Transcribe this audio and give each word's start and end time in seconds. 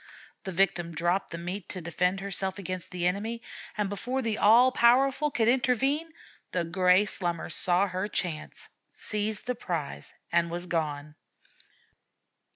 The 0.45 0.51
victim 0.51 0.93
dropped 0.95 1.29
the 1.29 1.37
meat 1.37 1.69
to 1.69 1.79
defend 1.81 2.21
herself 2.21 2.57
against 2.57 2.89
the 2.89 3.05
enemy, 3.05 3.43
and 3.77 3.87
before 3.87 4.23
the 4.23 4.39
'all 4.39 4.71
powerful' 4.71 5.29
could 5.29 5.47
intervene, 5.47 6.11
the 6.53 6.63
gray 6.63 7.05
Slummer 7.05 7.51
saw 7.51 7.85
her 7.85 8.07
chance, 8.07 8.67
seized 8.89 9.45
the 9.45 9.53
prize, 9.53 10.11
and 10.31 10.49
was 10.49 10.65
gone. 10.65 11.13